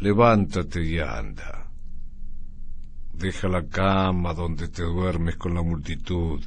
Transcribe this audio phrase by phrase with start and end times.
[0.00, 1.70] Levántate y anda.
[3.12, 6.42] Deja la cama donde te duermes con la multitud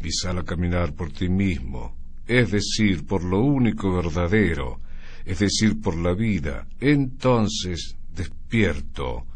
[0.00, 1.96] y sal a caminar por ti mismo,
[2.28, 4.80] es decir, por lo único verdadero,
[5.24, 6.68] es decir, por la vida.
[6.78, 9.26] Entonces, despierto,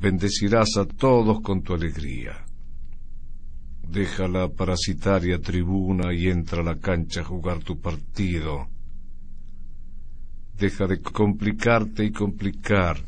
[0.00, 2.44] bendecirás a todos con tu alegría.
[3.88, 8.68] Deja la parasitaria tribuna y entra a la cancha a jugar tu partido.
[10.58, 12.98] Deja de complicarte y complicar.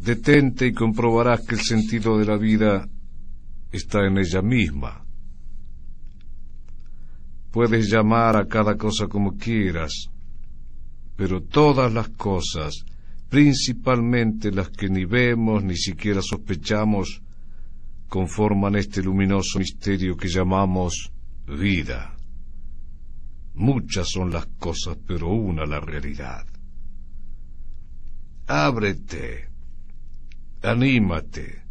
[0.00, 2.88] Detente y comprobarás que el sentido de la vida
[3.70, 5.04] está en ella misma.
[7.50, 10.08] Puedes llamar a cada cosa como quieras,
[11.16, 12.84] pero todas las cosas,
[13.28, 17.22] principalmente las que ni vemos ni siquiera sospechamos,
[18.08, 21.12] conforman este luminoso misterio que llamamos
[21.46, 22.16] vida.
[23.54, 26.46] Muchas son las cosas, pero una la realidad.
[28.52, 29.46] Ábrete,
[30.62, 31.62] anímate,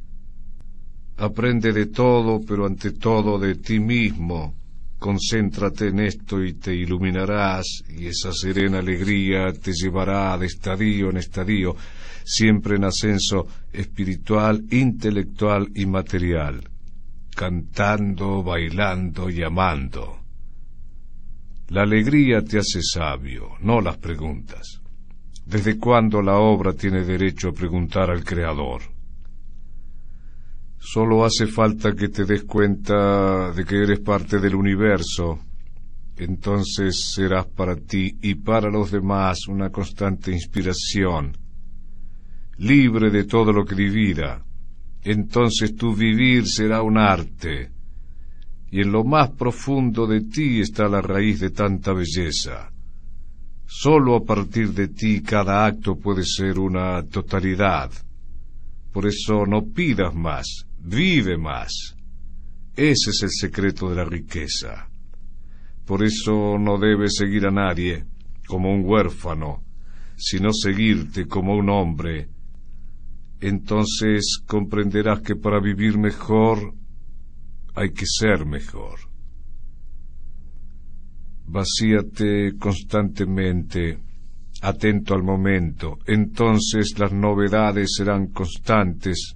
[1.17, 4.55] aprende de todo, pero ante todo de ti mismo.
[4.97, 11.17] Concéntrate en esto y te iluminarás, y esa serena alegría te llevará de estadio en
[11.17, 11.75] estadio,
[12.23, 16.61] siempre en ascenso espiritual, intelectual y material,
[17.35, 20.21] cantando, bailando y amando.
[21.67, 24.79] La alegría te hace sabio, no las preguntas.
[25.49, 28.83] ¿Desde cuándo la obra tiene derecho a preguntar al Creador?
[30.77, 35.39] Solo hace falta que te des cuenta de que eres parte del universo.
[36.17, 41.35] Entonces serás para ti y para los demás una constante inspiración,
[42.57, 44.45] libre de todo lo que divida.
[45.01, 47.71] Entonces tu vivir será un arte,
[48.69, 52.71] y en lo más profundo de ti está la raíz de tanta belleza.
[53.71, 57.91] Solo a partir de ti cada acto puede ser una totalidad.
[58.91, 61.95] Por eso no pidas más, vive más.
[62.75, 64.89] Ese es el secreto de la riqueza.
[65.85, 68.05] Por eso no debes seguir a nadie
[68.47, 69.61] como un huérfano,
[70.17, 72.27] sino seguirte como un hombre.
[73.39, 76.73] Entonces comprenderás que para vivir mejor
[77.75, 79.08] hay que ser mejor.
[81.51, 83.97] Vacíate constantemente,
[84.61, 89.33] atento al momento, entonces las novedades serán constantes,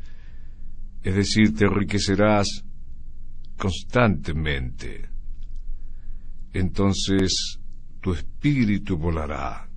[1.02, 2.64] es decir, te enriquecerás
[3.58, 5.10] constantemente.
[6.54, 7.58] Entonces
[8.00, 9.68] tu espíritu volará.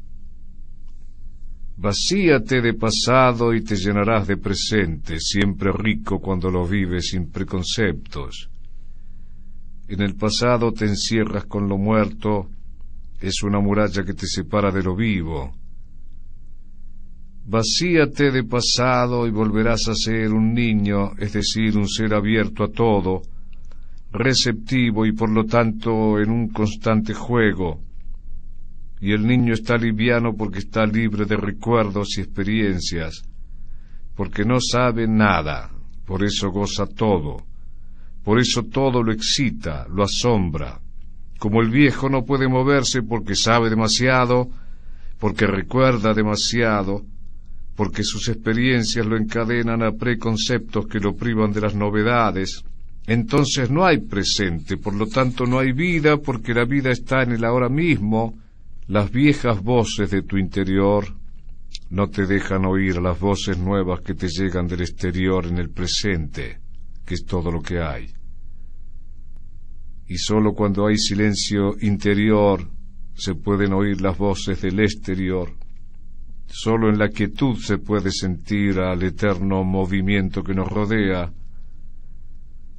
[1.79, 8.51] Vacíate de pasado y te llenarás de presente, siempre rico cuando lo vives sin preconceptos.
[9.89, 12.49] En el pasado te encierras con lo muerto,
[13.21, 15.55] es una muralla que te separa de lo vivo.
[17.47, 22.69] Vacíate de pasado y volverás a ser un niño, es decir, un ser abierto a
[22.73, 23.23] todo,
[24.11, 27.81] receptivo y por lo tanto en un constante juego.
[29.01, 33.23] Y el niño está liviano porque está libre de recuerdos y experiencias,
[34.17, 35.71] porque no sabe nada,
[36.05, 37.45] por eso goza todo
[38.27, 40.81] por eso todo lo excita, lo asombra.
[41.39, 44.49] Como el viejo no puede moverse porque sabe demasiado,
[45.21, 47.05] porque recuerda demasiado,
[47.77, 52.65] porque sus experiencias lo encadenan a preconceptos que lo privan de las novedades,
[53.07, 57.31] entonces no hay presente, por lo tanto no hay vida, porque la vida está en
[57.31, 58.35] el ahora mismo.
[58.89, 61.15] Las viejas voces de tu interior
[61.91, 66.66] no te dejan oír las voces nuevas que te llegan del exterior en el presente,
[67.07, 68.17] que es todo lo que hay
[70.09, 72.69] y sólo cuando hay silencio interior
[73.15, 75.53] se pueden oír las voces del exterior.
[76.47, 81.33] Sólo en la quietud se puede sentir al eterno movimiento que nos rodea.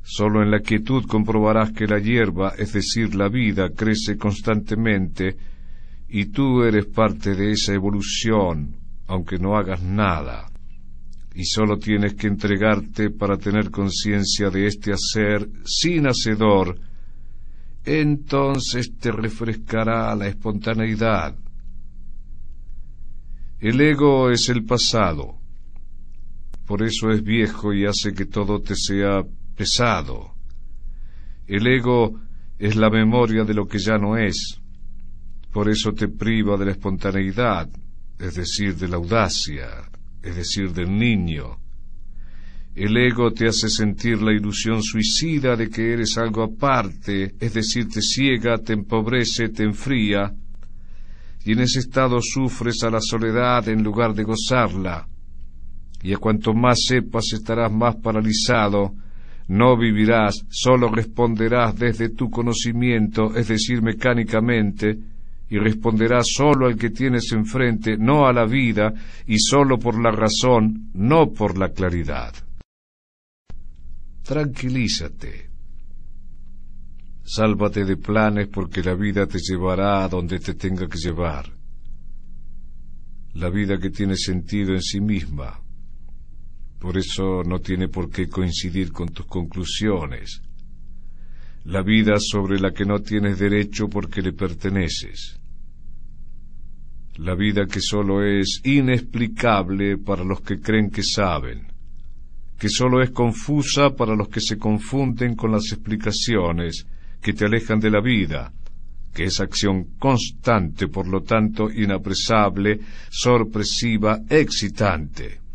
[0.04, 5.36] Sólo en la quietud comprobarás que la hierba, es decir, la vida, crece constantemente
[6.08, 8.78] y tú eres parte de esa evolución,
[9.08, 10.50] aunque no hagas nada.
[11.38, 16.80] Y sólo tienes que entregarte para tener conciencia de este hacer sin hacedor,
[17.86, 21.36] entonces te refrescará la espontaneidad.
[23.60, 25.38] El ego es el pasado,
[26.66, 29.22] por eso es viejo y hace que todo te sea
[29.56, 30.34] pesado.
[31.46, 32.20] El ego
[32.58, 34.60] es la memoria de lo que ya no es,
[35.54, 37.70] por eso te priva de la espontaneidad,
[38.18, 39.68] es decir, de la audacia,
[40.22, 41.58] es decir, del niño.
[42.76, 47.88] El ego te hace sentir la ilusión suicida de que eres algo aparte, es decir,
[47.88, 50.34] te ciega, te empobrece, te enfría,
[51.44, 55.08] y en ese estado sufres a la soledad en lugar de gozarla
[56.02, 58.94] y a cuanto más sepas estarás más paralizado,
[59.48, 64.98] no vivirás, sólo responderás desde tu conocimiento, es decir, mecánicamente,
[65.50, 68.94] y responderás sólo al que tienes enfrente, no a la vida,
[69.26, 72.34] y sólo por la razón, no por la claridad.
[74.24, 75.50] Tranquilízate.
[77.24, 81.46] Sálvate de planes porque la vida te llevará a donde te tenga que llevar.
[83.34, 85.62] La vida que tiene sentido en sí misma,
[86.80, 90.42] por eso no tiene por qué coincidir con tus conclusiones.
[91.68, 95.38] La vida sobre la que no tienes derecho porque le perteneces.
[97.18, 101.68] La vida que sólo es inexplicable para los que creen que saben,
[102.58, 106.88] que sólo es confusa para los que se confunden con las explicaciones
[107.22, 108.54] que te alejan de la vida,
[109.14, 112.80] que es acción constante, por lo tanto inapresable,
[113.10, 115.47] sorpresiva, excitante.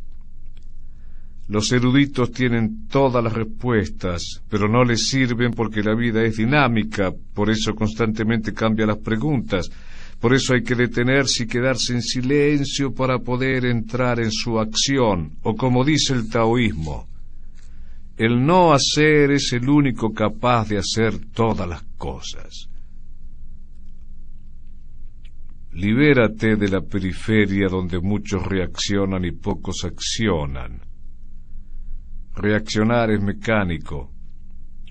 [1.49, 7.13] Los eruditos tienen todas las respuestas, pero no les sirven porque la vida es dinámica,
[7.35, 9.71] por eso constantemente cambia las preguntas,
[10.21, 15.33] por eso hay que detenerse y quedarse en silencio para poder entrar en su acción,
[15.43, 17.09] o como dice el taoísmo,
[18.17, 22.69] el no hacer es el único capaz de hacer todas las cosas.
[25.73, 30.92] Libérate de la periferia donde muchos reaccionan y pocos accionan.
[32.35, 34.11] Reaccionar es mecánico,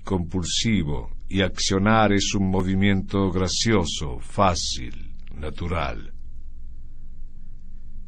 [0.04, 6.12] compulsivo, y accionar es un movimiento gracioso, fácil, natural.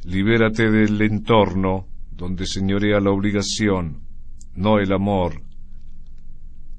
[0.04, 4.02] Libérate del entorno donde señorea la obligación,
[4.54, 5.42] no el amor,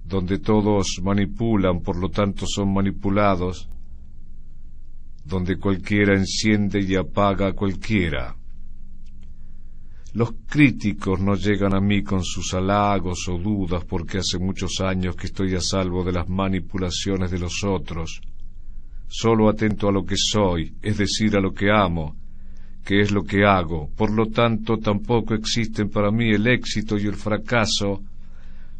[0.06, 3.68] donde todos manipulan, por lo tanto son manipulados,
[5.26, 8.38] donde cualquiera enciende y apaga a cualquiera
[10.16, 15.18] los críticos no llegan a mí con sus halagos o dudas porque hace muchos años
[15.18, 18.22] que estoy a salvo de las manipulaciones de los otros,
[19.10, 22.16] solo atento a lo que soy, es decir, a lo que amo,
[22.86, 23.90] que es lo que hago.
[23.94, 28.02] Por lo tanto, tampoco existen para mí el éxito y el fracaso.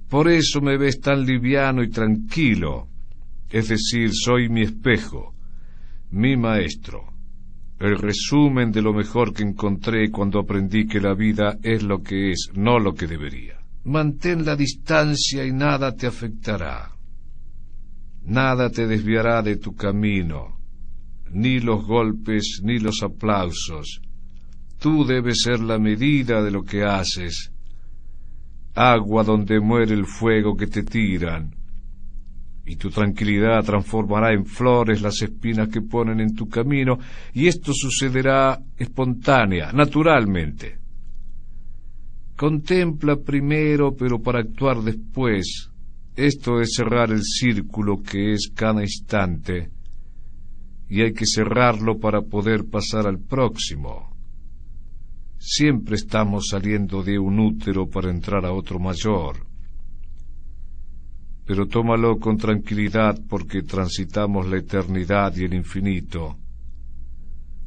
[0.08, 2.88] Por eso me ves tan liviano y tranquilo.
[3.50, 5.34] Es decir, soy mi espejo,
[6.12, 7.15] mi maestro
[7.80, 12.32] el resumen de lo mejor que encontré cuando aprendí que la vida es lo que
[12.32, 13.60] es, no lo que debería.
[13.84, 16.92] Mantén la distancia y nada te afectará.
[18.24, 20.60] Nada te desviará de tu camino,
[21.32, 24.02] ni los golpes ni los aplausos.
[24.80, 27.52] Tú debes ser la medida de lo que haces.
[28.74, 31.55] Agua donde muere el fuego que te tiran,
[32.66, 36.98] y tu tranquilidad transformará en flores las espinas que ponen en tu camino,
[37.34, 40.80] y esto sucederá espontánea, naturalmente.
[42.36, 45.70] Contempla primero, pero para actuar después.
[46.16, 49.70] Esto es cerrar el círculo que es cada instante,
[50.90, 54.16] y hay que cerrarlo para poder pasar al próximo.
[55.38, 59.45] Siempre estamos saliendo de un útero para entrar a otro mayor
[61.46, 66.38] pero tómalo con tranquilidad porque transitamos la eternidad y el infinito.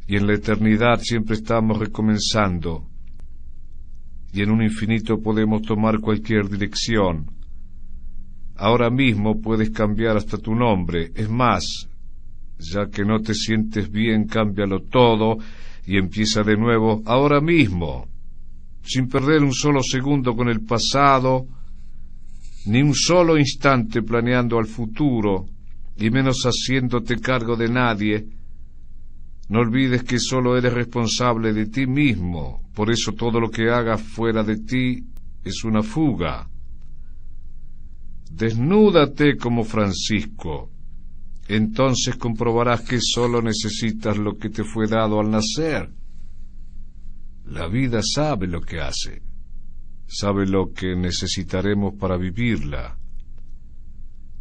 [0.06, 2.86] Y en la eternidad siempre estamos recomenzando.
[4.32, 7.30] Y en un infinito podemos tomar cualquier dirección.
[8.56, 11.12] Ahora mismo puedes cambiar hasta tu nombre.
[11.14, 11.88] Es más,
[12.58, 15.38] ya que no te sientes bien, cámbialo todo
[15.86, 18.08] y empieza de nuevo ahora mismo,
[18.82, 21.46] sin perder un solo segundo con el pasado,
[22.68, 25.46] ni un solo instante planeando al futuro,
[25.96, 28.26] y menos haciéndote cargo de nadie.
[29.48, 34.02] No olvides que solo eres responsable de ti mismo, por eso todo lo que hagas
[34.02, 35.02] fuera de ti
[35.42, 36.46] es una fuga.
[38.30, 40.70] Desnúdate como Francisco,
[41.48, 45.90] entonces comprobarás que solo necesitas lo que te fue dado al nacer.
[47.46, 49.27] La vida sabe lo que hace
[50.08, 52.98] sabe lo que necesitaremos para vivirla.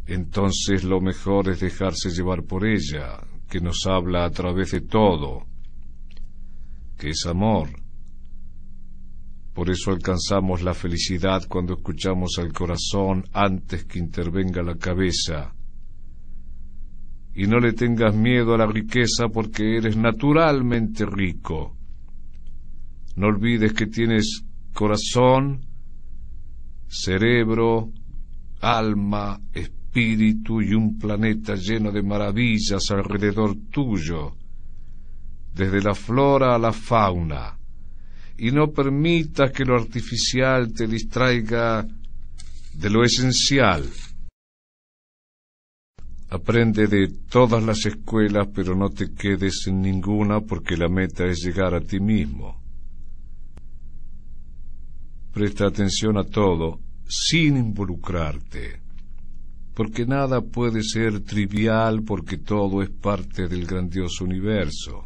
[0.06, 5.46] Entonces lo mejor es dejarse llevar por ella, que nos habla a través de todo.
[6.96, 7.68] que es amor.
[9.54, 15.54] Por eso alcanzamos la felicidad cuando escuchamos al corazón antes que intervenga la cabeza.
[17.36, 21.76] Y no le tengas miedo a la riqueza porque eres naturalmente rico.
[23.14, 25.66] No olvides que tienes corazón,
[26.88, 27.92] cerebro,
[28.60, 34.36] alma, espíritu y un planeta lleno de maravillas alrededor tuyo,
[35.54, 37.58] desde la flora a la fauna,
[38.36, 41.86] y no permitas que lo artificial te distraiga
[42.74, 43.84] de lo esencial.
[46.30, 51.42] Aprende de todas las escuelas, pero no te quedes en ninguna porque la meta es
[51.42, 52.57] llegar a ti mismo.
[55.32, 58.80] Presta atención a todo sin involucrarte,
[59.74, 65.04] porque nada puede ser trivial porque todo es parte del grandioso universo.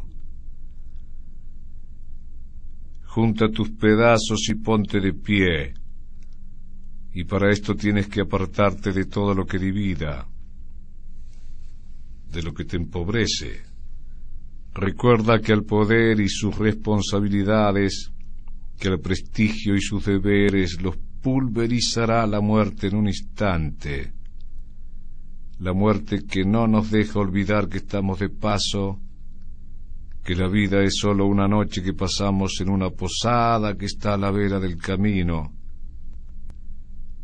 [3.05, 5.75] Junta tus pedazos y ponte de pie,
[7.14, 10.26] y para esto tienes que apartarte de todo lo que divida,
[12.31, 13.62] de lo que te empobrece.
[14.75, 18.12] Recuerda que al poder y sus responsabilidades
[18.79, 24.12] que el prestigio y sus deberes los pulverizará la muerte en un instante.
[25.61, 28.99] La muerte que no nos deja olvidar que estamos de paso,
[30.25, 34.19] que la vida es sólo una noche que pasamos en una posada que está a
[34.19, 35.52] la vera del camino.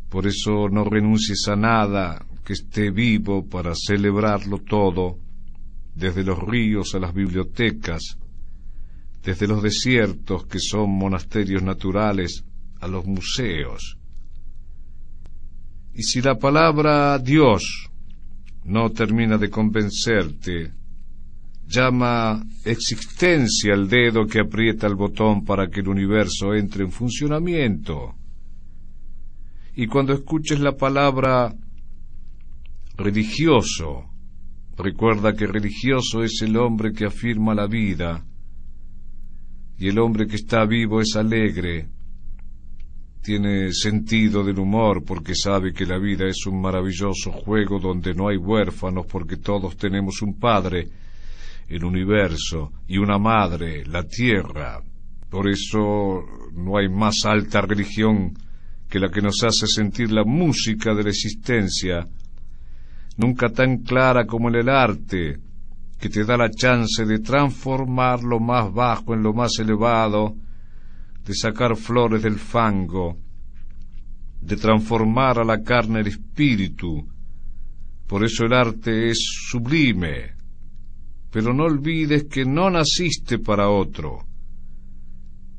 [0.09, 5.19] Por eso no renuncies a nada que esté vivo para celebrarlo todo,
[5.93, 8.17] desde los ríos a las bibliotecas,
[9.23, 12.43] desde los desiertos que son monasterios naturales
[12.79, 13.97] a los museos.
[15.93, 17.89] Y si la palabra Dios
[18.63, 20.73] no termina de convencerte,
[21.67, 28.15] llama existencia el dedo que aprieta el botón para que el universo entre en funcionamiento.
[29.75, 31.53] Y cuando escuches la palabra
[32.97, 34.05] religioso,
[34.77, 38.25] recuerda que religioso es el hombre que afirma la vida,
[39.79, 41.87] y el hombre que está vivo es alegre,
[43.21, 48.27] tiene sentido del humor porque sabe que la vida es un maravilloso juego donde no
[48.27, 50.87] hay huérfanos porque todos tenemos un padre,
[51.69, 54.81] el universo, y una madre, la tierra.
[55.29, 58.33] Por eso no hay más alta religión
[58.89, 62.05] que la que nos hace sentir la música de la existencia,
[63.17, 65.37] nunca tan clara como en el arte,
[65.99, 70.33] que te da la chance de transformar lo más bajo en lo más elevado,
[71.25, 73.17] de sacar flores del fango,
[74.41, 77.05] de transformar a la carne el espíritu.
[78.07, 80.37] Por eso el arte es sublime.
[81.29, 84.25] Pero no olvides que no naciste para otro,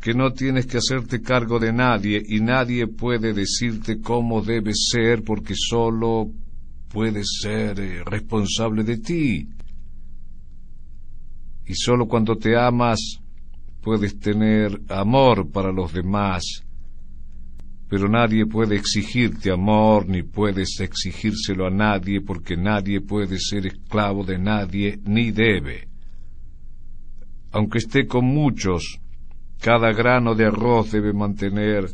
[0.00, 5.22] que no tienes que hacerte cargo de nadie y nadie puede decirte cómo debes ser
[5.22, 6.30] porque solo
[6.88, 9.48] puedes ser eh, responsable de ti
[11.70, 13.20] y sólo cuando te amas
[13.80, 16.42] puedes tener amor para los demás,
[17.88, 24.24] pero nadie puede exigirte amor ni puedes exigírselo a nadie porque nadie puede ser esclavo
[24.24, 25.86] de nadie ni debe.
[27.52, 28.98] Aunque esté con muchos,
[29.60, 31.88] cada grano de arroz debe mantener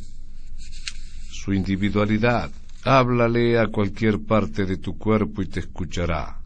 [1.28, 2.50] su individualidad.
[2.82, 6.45] Háblale a cualquier parte de tu cuerpo y te escuchará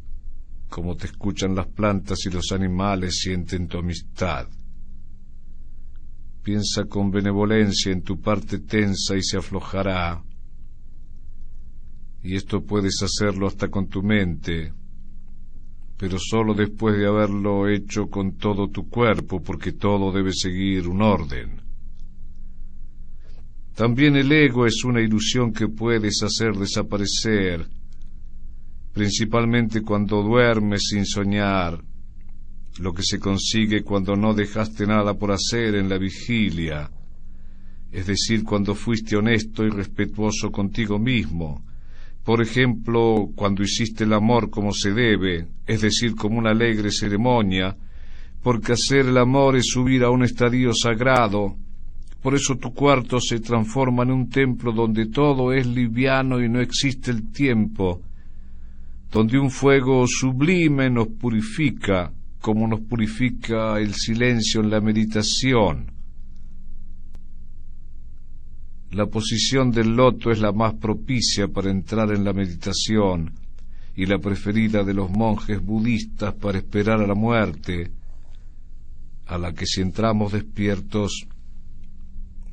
[0.71, 4.49] como te escuchan las plantas y los animales sienten tu amistad.
[6.43, 10.23] Piensa con benevolencia en tu parte tensa y se aflojará.
[12.23, 14.73] Y esto puedes hacerlo hasta con tu mente,
[15.99, 21.03] pero sólo después de haberlo hecho con todo tu cuerpo, porque todo debe seguir un
[21.03, 21.61] orden.
[23.75, 27.67] También el ego es una ilusión que puedes hacer desaparecer
[28.93, 31.83] principalmente cuando duermes sin soñar,
[32.79, 36.91] lo que se consigue cuando no dejaste nada por hacer en la vigilia,
[37.93, 41.65] es decir, cuando fuiste honesto y respetuoso contigo mismo,
[42.25, 47.77] por ejemplo, cuando hiciste el amor como se debe, es decir, como una alegre ceremonia,
[48.43, 51.57] porque hacer el amor es subir a un estadio sagrado,
[52.23, 56.61] por eso tu cuarto se transforma en un templo donde todo es liviano y no
[56.61, 58.03] existe el tiempo,
[59.11, 65.93] donde un fuego sublime nos purifica como nos purifica el silencio en la meditación.
[68.93, 73.35] La posición del loto es la más propicia para entrar en la meditación
[73.95, 77.93] y la preferida de los monjes budistas para esperar a la muerte.
[79.27, 81.29] a la que si entramos despiertos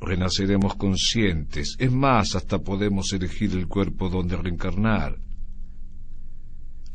[0.00, 1.74] renaceremos conscientes.
[1.76, 5.18] Es más, hasta podemos elegir el cuerpo donde reencarnar.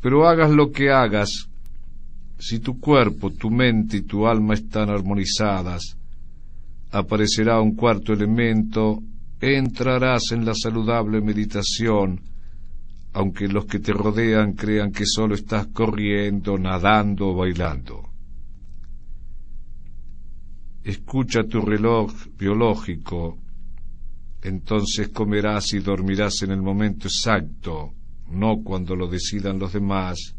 [0.03, 1.47] Pero hagas lo que hagas,
[2.37, 5.97] si tu cuerpo, tu mente y tu alma están armonizadas,
[6.91, 9.01] aparecerá un cuarto elemento,
[9.39, 12.19] entrarás en la saludable meditación,
[13.13, 18.09] aunque los que te rodean crean que solo estás corriendo, nadando o bailando.
[20.83, 23.37] Escucha tu reloj biológico,
[24.41, 27.93] entonces comerás y dormirás en el momento exacto,
[28.29, 30.35] no cuando lo decidan los demás,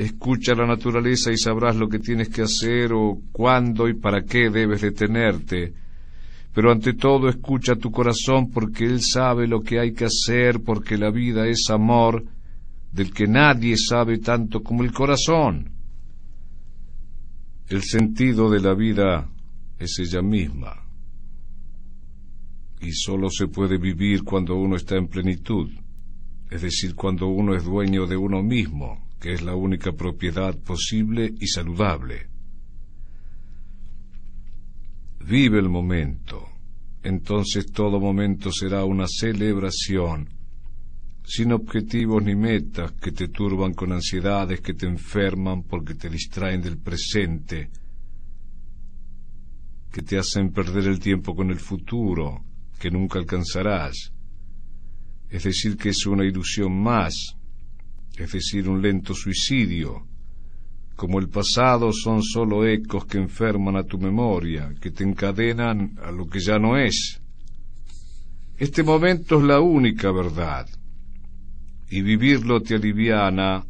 [0.00, 4.48] Escucha la naturaleza y sabrás lo que tienes que hacer o cuándo y para qué
[4.48, 5.74] debes detenerte.
[6.54, 10.96] Pero ante todo escucha tu corazón porque él sabe lo que hay que hacer, porque
[10.96, 12.24] la vida es amor
[12.90, 15.70] del que nadie sabe tanto como el corazón.
[17.68, 19.28] El sentido de la vida
[19.78, 20.82] es ella misma.
[22.80, 25.68] Y solo se puede vivir cuando uno está en plenitud,
[26.50, 31.32] es decir, cuando uno es dueño de uno mismo, que es la única propiedad posible
[31.38, 32.26] y saludable.
[35.24, 36.48] Vive el momento,
[37.04, 40.28] entonces todo momento será una celebración,
[41.22, 46.62] sin objetivos ni metas que te turban con ansiedades que te enferman porque te distraen
[46.62, 47.70] del presente,
[49.92, 52.42] que te hacen perder el tiempo con el futuro,
[52.78, 54.12] que nunca alcanzarás.
[55.30, 57.36] Es decir, que es una ilusión más
[58.16, 60.06] es decir, un lento suicidio.
[60.94, 66.10] Como el pasado son sólo ecos que enferman a tu memoria, que te encadenan a
[66.10, 67.20] lo que ya no es.
[68.58, 70.68] Este momento es la única verdad,
[71.88, 73.64] y vivirlo te aliviana,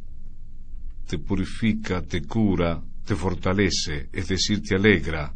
[1.06, 5.32] te purifica, te cura, te fortalece, es decir, te alegra.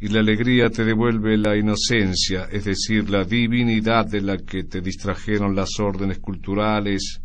[0.00, 4.80] Y la alegría te devuelve la inocencia, es decir, la divinidad de la que te
[4.80, 7.20] distrajeron las órdenes culturales,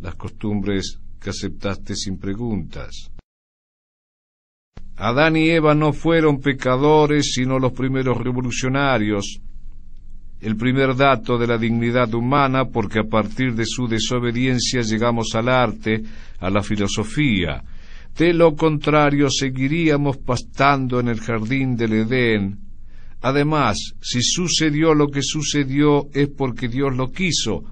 [0.00, 3.12] las costumbres que aceptaste sin preguntas.
[4.96, 9.40] Adán y Eva no fueron pecadores, sino los primeros revolucionarios,
[10.40, 15.48] el primer dato de la dignidad humana, porque a partir de su desobediencia llegamos al
[15.48, 16.02] arte,
[16.40, 17.62] a la filosofía.
[18.16, 22.58] De lo contrario, seguiríamos pastando en el jardín del Edén.
[23.22, 27.64] Además, si sucedió lo que sucedió es porque Dios lo quiso,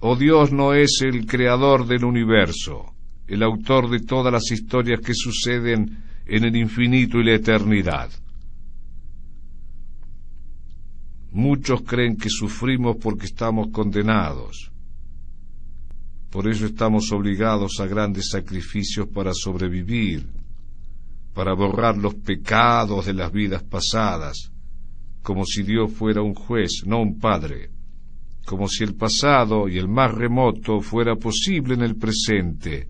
[0.00, 2.94] o Dios no es el creador del universo,
[3.26, 8.10] el autor de todas las historias que suceden en el infinito y la eternidad.
[11.32, 14.70] Muchos creen que sufrimos porque estamos condenados.
[16.30, 20.26] Por eso estamos obligados a grandes sacrificios para sobrevivir,
[21.34, 24.52] para borrar los pecados de las vidas pasadas,
[25.22, 27.70] como si Dios fuera un juez, no un padre
[28.48, 32.88] como si el pasado y el más remoto fuera posible en el presente.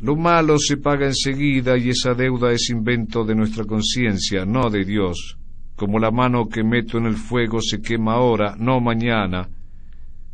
[0.00, 4.84] Lo malo se paga enseguida y esa deuda es invento de nuestra conciencia, no de
[4.84, 5.38] Dios,
[5.76, 9.48] como la mano que meto en el fuego se quema ahora, no mañana.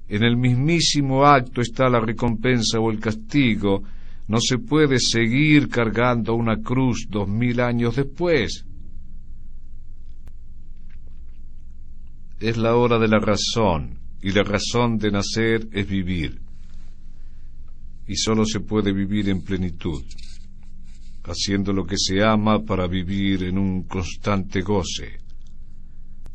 [0.09, 3.83] En el mismísimo acto está la recompensa o el castigo,
[4.27, 8.65] no se puede seguir cargando una cruz dos mil años después.
[12.41, 16.41] es la hora de la razón, y la razón de nacer es vivir.
[18.07, 20.05] Y sólo se puede vivir en plenitud,
[21.25, 25.19] haciendo lo que se ama para vivir en un constante goce.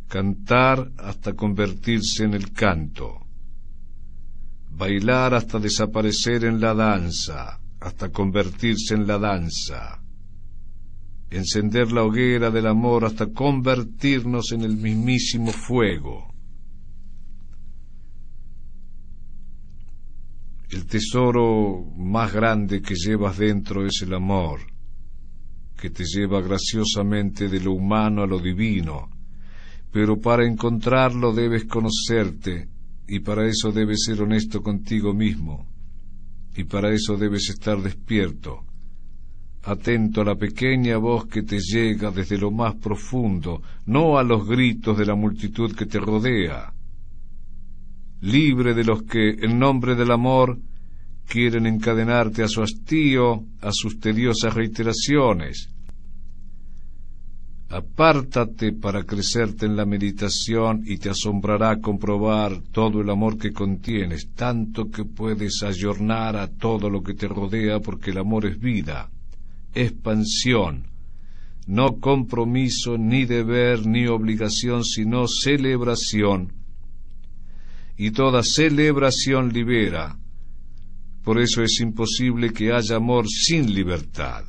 [0.08, 3.23] Cantar hasta convertirse en el canto.
[4.76, 10.04] Bailar hasta desaparecer en la danza, hasta convertirse en la danza
[11.34, 16.32] encender la hoguera del amor hasta convertirnos en el mismísimo fuego.
[20.70, 24.62] El tesoro más grande que llevas dentro es el amor,
[25.80, 29.10] que te lleva graciosamente de lo humano a lo divino,
[29.92, 32.70] pero para encontrarlo debes conocerte
[33.08, 35.68] y para eso debes ser honesto contigo mismo
[36.56, 38.66] y para eso debes estar despierto
[39.64, 44.46] atento a la pequeña voz que te llega desde lo más profundo, no a los
[44.46, 46.74] gritos de la multitud que te rodea,
[48.22, 50.60] libre de los que, en nombre del amor,
[51.28, 55.70] quieren encadenarte a su hastío, a sus tediosas reiteraciones.
[57.74, 64.30] Apártate para crecerte en la meditación y te asombrará comprobar todo el amor que contienes,
[64.36, 69.10] tanto que puedes ayornar a todo lo que te rodea porque el amor es vida,
[69.74, 70.86] expansión,
[71.66, 76.54] no compromiso, ni deber, ni obligación, sino celebración.
[77.98, 80.20] Y toda celebración libera.
[81.24, 84.44] Por eso es imposible que haya amor sin libertad.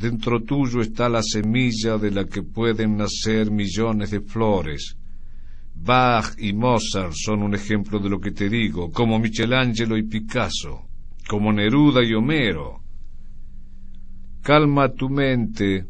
[0.00, 4.96] Dentro tuyo está la semilla de la que pueden nacer millones de flores.
[5.74, 10.86] Bach y Mozart son un ejemplo de lo que te digo, como Michelangelo y Picasso,
[11.28, 12.82] como Neruda y Homero.
[14.40, 15.84] Calma tu mente,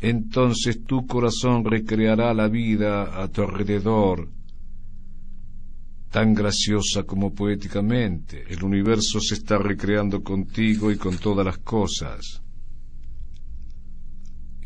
[0.00, 4.30] entonces tu corazón recreará la vida a tu alrededor,
[6.10, 8.44] tan graciosa como poéticamente.
[8.48, 12.43] El universo se está recreando contigo y con todas las cosas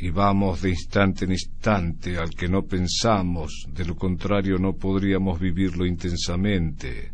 [0.01, 5.41] y vamos de instante en instante al que no pensamos, de lo contrario no podríamos
[5.41, 7.13] vivirlo intensamente,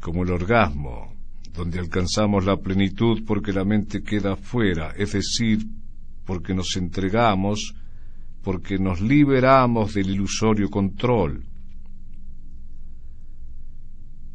[0.00, 1.14] como el orgasmo,
[1.52, 5.64] donde alcanzamos la plenitud porque la mente queda fuera, es decir,
[6.24, 7.74] porque nos entregamos,
[8.42, 11.44] porque nos liberamos del ilusorio control.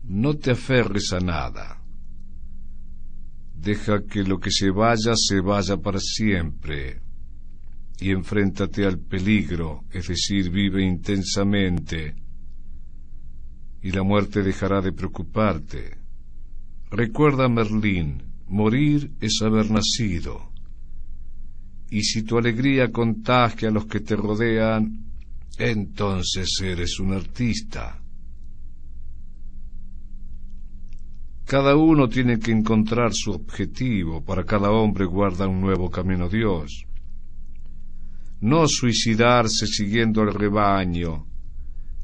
[0.05, 1.83] No te aferres a nada.
[3.53, 7.01] Deja que lo que se vaya se vaya para siempre
[8.01, 12.15] y enfréntate al peligro, es decir, vive intensamente,
[13.81, 15.97] y la muerte dejará de preocuparte.
[16.91, 20.51] Recuerda, Merlín, morir es haber nacido.
[21.89, 25.05] Y si tu alegría contagia a los que te rodean,
[25.57, 28.01] entonces eres un artista.
[31.45, 36.85] Cada uno tiene que encontrar su objetivo, para cada hombre guarda un nuevo camino Dios
[38.41, 41.25] no suicidarse siguiendo al rebaño,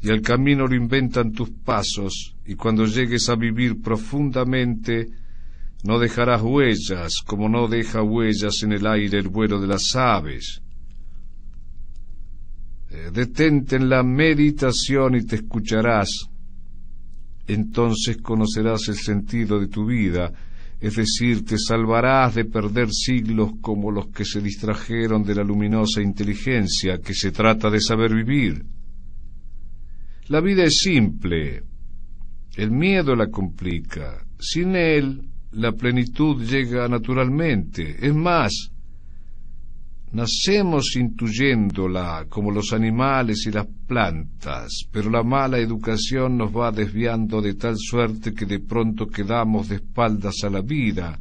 [0.01, 5.07] y el camino lo inventan tus pasos, y cuando llegues a vivir profundamente,
[5.83, 10.61] no dejarás huellas como no deja huellas en el aire el vuelo de las aves.
[12.89, 16.09] Eh, detente en la meditación y te escucharás.
[17.47, 20.31] Entonces conocerás el sentido de tu vida
[20.85, 25.99] es decir, te salvarás de perder siglos como los que se distrajeron de la luminosa
[25.99, 28.63] inteligencia que se trata de saber vivir.
[30.27, 31.63] La vida es simple,
[32.55, 38.71] el miedo la complica, sin él la plenitud llega naturalmente, es más,
[40.15, 47.41] Nacemos intuyéndola como los animales y las plantas, pero la mala educación nos va desviando
[47.41, 51.19] de tal suerte que de pronto quedamos de espaldas a la vida,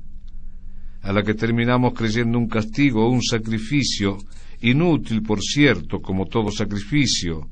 [1.02, 4.16] a la que terminamos creyendo un castigo o un sacrificio,
[4.61, 7.48] inútil por cierto, como todo sacrificio.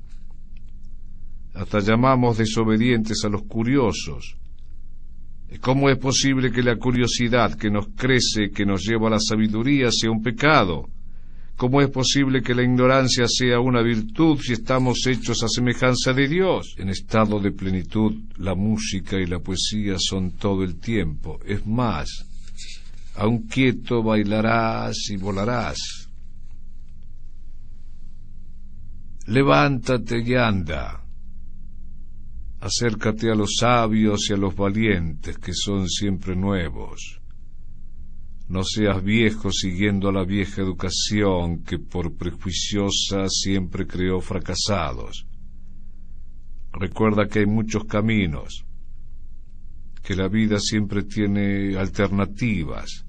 [1.55, 4.37] Hasta llamamos desobedientes a los curiosos.
[5.61, 9.91] ¿Cómo es posible que la curiosidad que nos crece, que nos lleva a la sabiduría,
[9.91, 10.89] sea un pecado?
[11.63, 16.27] ¿Cómo es posible que la ignorancia sea una virtud si estamos hechos a semejanza de
[16.27, 16.75] Dios?
[16.77, 21.39] En estado de plenitud, la música y la poesía son todo el tiempo.
[21.47, 22.09] Es más,
[23.15, 25.79] aun quieto bailarás y volarás.
[29.29, 31.05] Levántate y anda.
[32.59, 37.22] Acércate a los sabios y a los valientes que son siempre nuevos.
[38.49, 45.27] No seas viejo siguiendo la vieja educación que por prejuiciosa siempre creó fracasados.
[46.73, 48.65] Recuerda que hay muchos caminos,
[50.03, 53.05] que la vida siempre tiene alternativas,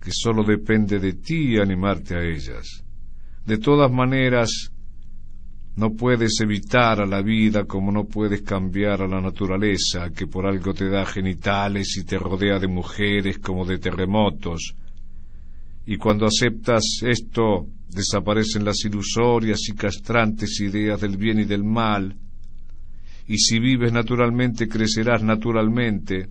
[0.00, 2.84] que sólo depende de ti animarte a ellas.
[3.46, 4.71] De todas maneras,
[5.76, 10.46] no puedes evitar a la vida como no puedes cambiar a la naturaleza, que por
[10.46, 14.74] algo te da genitales y te rodea de mujeres como de terremotos.
[15.86, 22.16] Y cuando aceptas esto, desaparecen las ilusorias y castrantes ideas del bien y del mal.
[23.26, 26.28] Y si vives naturalmente, crecerás naturalmente,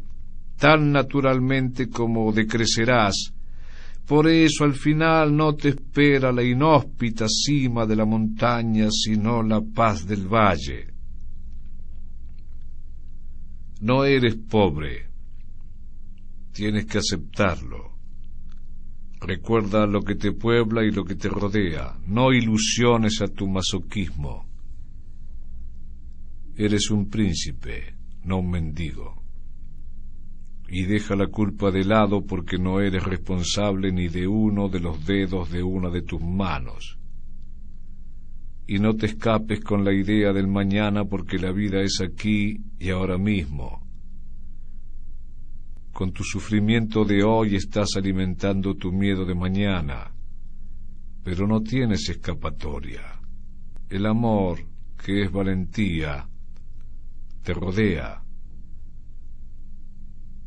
[0.58, 3.34] tan naturalmente como decrecerás,
[4.06, 9.62] por eso al final no te espera la inhóspita cima de la montaña, sino la
[9.62, 10.88] paz del valle.
[13.82, 15.10] No eres pobre,
[16.52, 17.92] tienes que aceptarlo.
[19.22, 24.48] Recuerda lo que te puebla y lo que te rodea, no ilusiones a tu masoquismo.
[26.56, 29.21] Eres un príncipe, no un mendigo.
[30.74, 35.06] Y deja la culpa de lado porque no eres responsable ni de uno de los
[35.06, 36.98] dedos de una de tus manos.
[38.68, 42.90] Y no te escapes con la idea del mañana porque la vida es aquí y
[42.90, 43.86] ahora mismo.
[45.92, 50.10] Con tu sufrimiento de hoy estás alimentando tu miedo de mañana,
[51.22, 53.20] pero no tienes escapatoria.
[53.90, 54.60] El amor,
[55.04, 56.30] que es valentía,
[57.44, 58.21] te rodea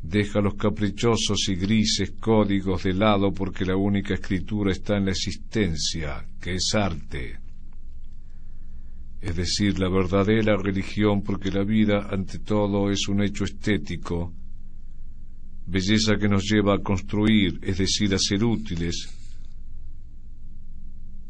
[0.07, 5.13] Deja los caprichosos y grises códigos de lado porque la única escritura está en la
[5.13, 7.39] existencia, que es arte.
[9.19, 14.35] Es decir, la verdadera religión porque la vida ante todo es un hecho estético,
[15.67, 19.09] belleza que nos lleva a construir, es decir, a ser útiles.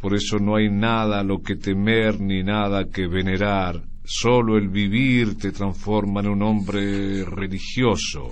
[0.00, 4.68] Por eso no hay nada a lo que temer ni nada que venerar, solo el
[4.68, 8.30] vivir te transforma en un hombre religioso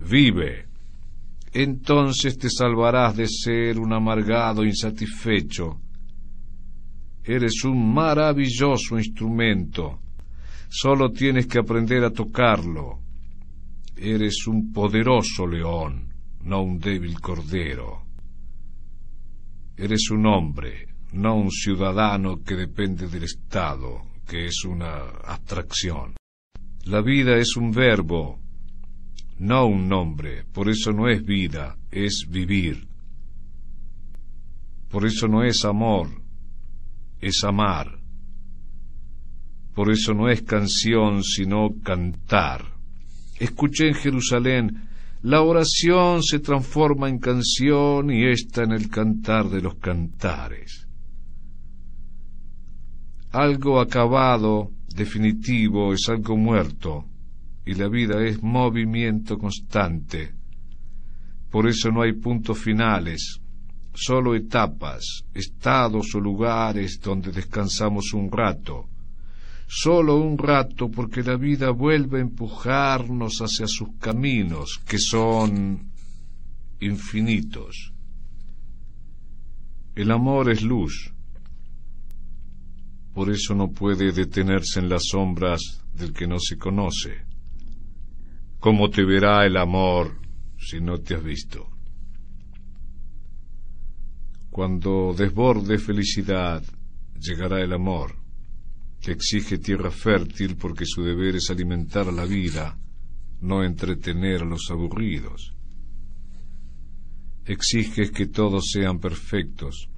[0.00, 0.66] vive.
[1.52, 5.80] Entonces te salvarás de ser un amargado insatisfecho.
[7.24, 10.00] Eres un maravilloso instrumento.
[10.68, 13.00] Solo tienes que aprender a tocarlo.
[13.96, 16.12] Eres un poderoso león,
[16.44, 18.04] no un débil cordero.
[19.76, 26.14] Eres un hombre, no un ciudadano que depende del Estado, que es una abstracción.
[26.84, 28.38] La vida es un verbo,
[29.38, 32.88] no un nombre, por eso no es vida, es vivir.
[34.90, 36.08] Por eso no es amor,
[37.20, 37.98] es amar.
[39.74, 42.64] Por eso no es canción, sino cantar.
[43.38, 44.88] Escuché en Jerusalén,
[45.22, 50.88] la oración se transforma en canción y está en el cantar de los cantares.
[53.30, 57.04] Algo acabado, definitivo, es algo muerto,
[57.68, 60.32] y la vida es movimiento constante.
[61.50, 63.42] Por eso no hay puntos finales,
[63.92, 65.04] solo etapas,
[65.34, 68.88] estados o lugares donde descansamos un rato.
[69.66, 75.90] Solo un rato porque la vida vuelve a empujarnos hacia sus caminos, que son
[76.80, 77.92] infinitos.
[79.94, 81.12] El amor es luz,
[83.12, 87.27] por eso no puede detenerse en las sombras del que no se conoce.
[88.60, 90.18] ¿Cómo te verá el amor
[90.58, 91.70] si no te has visto?
[94.50, 96.64] Cuando desborde felicidad,
[97.20, 98.16] llegará el amor,
[99.00, 102.76] que exige tierra fértil porque su deber es alimentar a la vida,
[103.42, 105.54] no entretener a los aburridos.
[107.44, 109.88] Exiges que todos sean perfectos,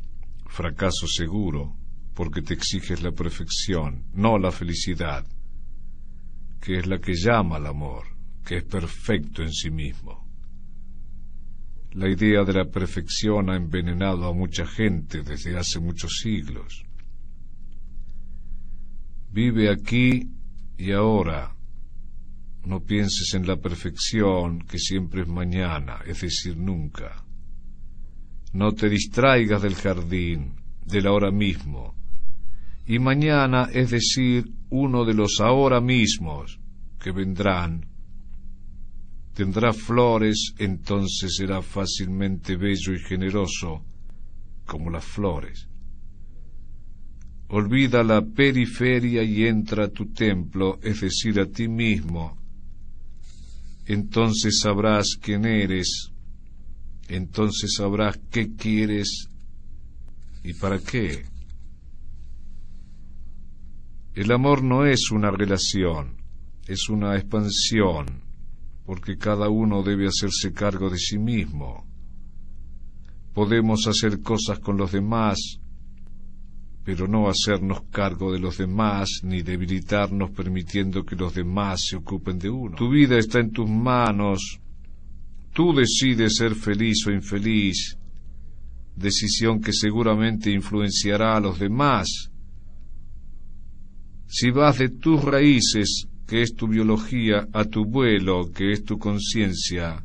[0.46, 1.78] fracaso seguro,
[2.12, 5.24] porque te exiges la perfección, no la felicidad,
[6.60, 8.19] que es la que llama al amor
[8.50, 10.26] que es perfecto en sí mismo.
[11.92, 16.84] La idea de la perfección ha envenenado a mucha gente desde hace muchos siglos.
[19.30, 20.28] Vive aquí
[20.76, 21.54] y ahora.
[22.64, 27.24] No pienses en la perfección que siempre es mañana, es decir, nunca.
[28.52, 31.94] No te distraigas del jardín, del ahora mismo.
[32.84, 36.58] Y mañana, es decir, uno de los ahora mismos
[36.98, 37.89] que vendrán,
[39.40, 43.82] tendrá flores, entonces será fácilmente bello y generoso
[44.66, 45.66] como las flores.
[47.48, 52.36] Olvida la periferia y entra a tu templo, es decir, a ti mismo.
[53.86, 56.12] Entonces sabrás quién eres,
[57.08, 59.26] entonces sabrás qué quieres
[60.44, 61.24] y para qué.
[64.14, 66.18] El amor no es una relación,
[66.66, 68.28] es una expansión
[68.90, 71.86] porque cada uno debe hacerse cargo de sí mismo.
[73.32, 75.60] Podemos hacer cosas con los demás,
[76.82, 82.36] pero no hacernos cargo de los demás ni debilitarnos permitiendo que los demás se ocupen
[82.40, 82.76] de uno.
[82.76, 84.58] Tu vida está en tus manos.
[85.52, 87.96] Tú decides ser feliz o infeliz,
[88.96, 92.08] decisión que seguramente influenciará a los demás.
[94.26, 99.00] Si vas de tus raíces que es tu biología, a tu vuelo, que es tu
[99.00, 100.00] conciencia.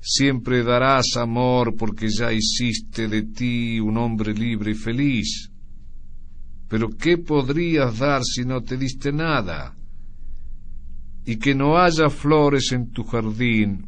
[0.00, 5.52] Siempre darás amor porque ya hiciste de ti un hombre libre y feliz.
[6.68, 9.76] Pero ¿qué podrías dar si no te diste nada?
[11.24, 13.86] Y que no haya flores en tu jardín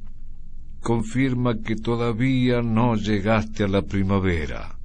[0.81, 4.76] confirma que todavía no llegaste a la primavera.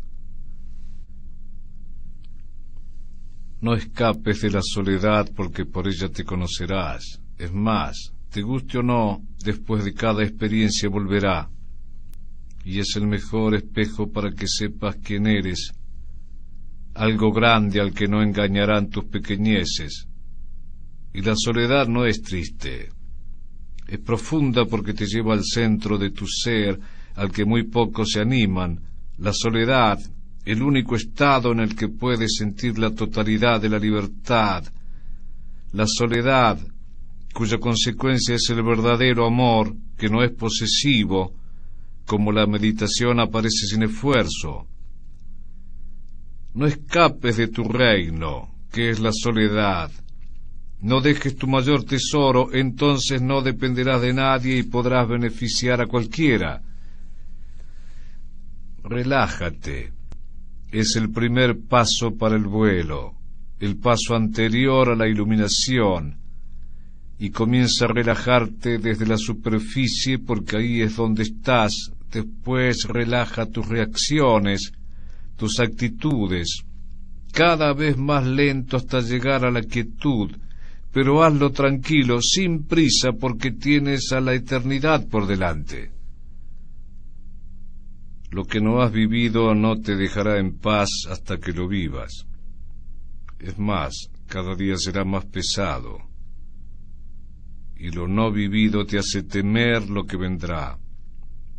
[3.62, 7.21] No escapes de la soledad porque por ella te conocerás.
[7.38, 11.50] Es más, te guste o no, después de cada experiencia volverá,
[12.63, 15.74] y es el mejor espejo para que sepas quién eres,
[16.93, 20.08] algo grande al que no engañarán tus pequeñeces.
[21.13, 22.89] Y la soledad no es triste,
[23.88, 26.80] es profunda porque te lleva al centro de tu ser,
[27.15, 28.80] al que muy pocos se animan.
[29.17, 30.00] La soledad,
[30.45, 34.63] el único estado en el que puedes sentir la totalidad de la libertad.
[35.73, 36.60] La soledad,
[37.34, 41.34] cuya consecuencia es el verdadero amor, que no es posesivo,
[42.06, 44.67] como la meditación aparece sin esfuerzo.
[46.54, 49.91] No escapes de tu reino, que es la soledad.
[50.82, 56.62] No dejes tu mayor tesoro, entonces no dependerás de nadie y podrás beneficiar a cualquiera.
[58.84, 60.00] Relájate.
[60.71, 63.13] Es el primer paso para el vuelo,
[63.60, 66.17] el paso anterior a la iluminación.
[67.19, 71.91] Y comienza a relajarte desde la superficie porque ahí es donde estás.
[72.12, 74.71] Después relaja tus reacciones,
[75.38, 76.63] tus actitudes,
[77.31, 80.31] cada vez más lento hasta llegar a la quietud
[80.91, 85.91] pero hazlo tranquilo, sin prisa, porque tienes a la eternidad por delante.
[88.32, 92.26] Lo que no has vivido no te dejará en paz hasta que lo vivas.
[93.39, 95.98] Es más, cada día será más pesado.
[97.76, 100.80] Y lo no vivido te hace temer lo que vendrá.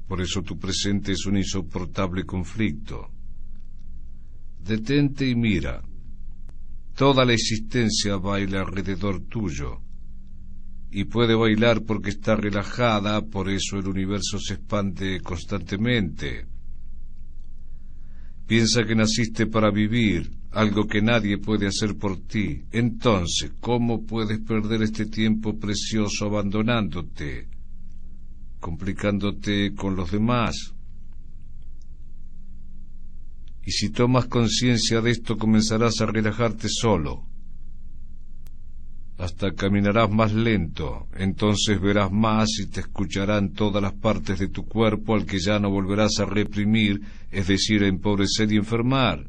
[0.08, 3.10] Por eso tu presente es un insoportable conflicto.
[4.64, 5.82] Detente y mira
[6.94, 9.80] Toda la existencia baila alrededor tuyo.
[10.90, 16.51] Y puede bailar porque está relajada, por eso el universo se expande constantemente.
[18.46, 22.62] Piensa que naciste para vivir, algo que nadie puede hacer por ti.
[22.72, 27.48] Entonces, ¿cómo puedes perder este tiempo precioso abandonándote,
[28.60, 30.74] complicándote con los demás?
[33.64, 37.26] y si tomas conciencia de esto comenzarás a relajarte solo.
[39.18, 44.64] Hasta caminarás más lento, entonces verás más y te escucharán todas las partes de tu
[44.64, 49.26] cuerpo al que ya no volverás a reprimir, es decir, a empobrecer y enfermar.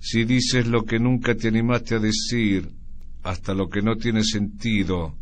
[0.00, 2.70] Si dices lo que nunca te animaste a decir,
[3.22, 5.14] hasta lo que no tiene sentido,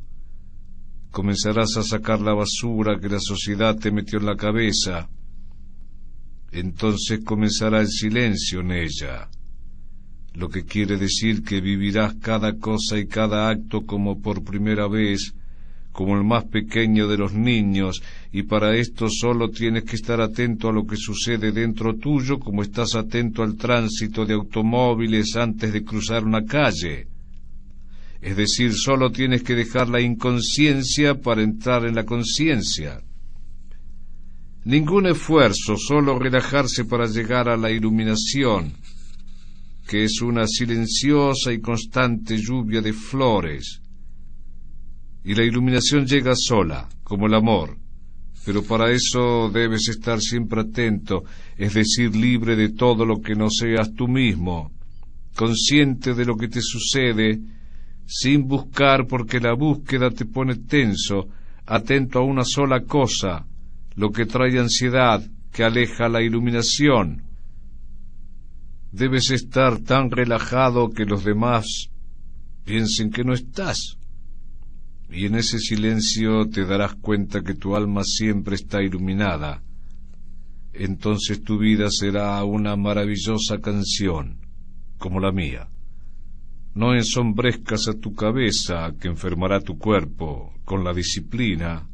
[1.11, 5.09] comenzarás a sacar la basura que la sociedad te metió en la cabeza,
[6.53, 9.29] entonces comenzará el silencio en ella,
[10.37, 15.35] lo que quiere decir que vivirás cada cosa y cada acto como por primera vez,
[15.93, 20.69] como el más pequeño de los niños, y para esto solo tienes que estar atento
[20.69, 25.83] a lo que sucede dentro tuyo como estás atento al tránsito de automóviles antes de
[25.83, 27.09] cruzar una calle.
[28.21, 33.01] Es decir, solo tienes que dejar la inconsciencia para entrar en la conciencia.
[34.67, 38.75] Ningún esfuerzo, solo relajarse para llegar a la iluminación,
[39.87, 43.81] que es una silenciosa y constante lluvia de flores.
[45.25, 47.77] Y la iluminación llega sola, como el amor,
[48.45, 51.25] pero para eso debes estar siempre atento,
[51.57, 54.73] es decir, libre de todo lo que no seas tú mismo,
[55.35, 57.41] consciente de lo que te sucede,
[58.07, 61.29] sin buscar porque la búsqueda te pone tenso,
[61.67, 63.47] atento a una sola cosa,
[63.97, 65.23] lo que trae ansiedad,
[65.53, 67.26] que aleja la iluminación.
[68.93, 71.91] Debes estar tan relajado que los demás
[72.65, 73.99] piensen que no estás.
[75.11, 79.63] Y en ese silencio te darás cuenta que tu alma siempre está iluminada.
[80.73, 84.41] Entonces tu vida será una maravillosa canción,
[84.99, 85.69] como la mía.
[86.75, 91.89] No ensombrezcas a tu cabeza, que enfermará tu cuerpo, con la disciplina,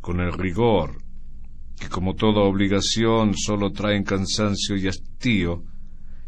[0.00, 1.02] con el rigor,
[1.78, 5.62] que como toda obligación sólo traen cansancio y hastío,